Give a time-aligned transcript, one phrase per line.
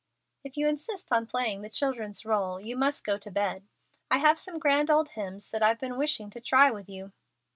[0.43, 3.67] "If you insist on playing the children's role you must go to bed.
[4.09, 7.11] I have some grand old hymns that I've been wishing to try with you."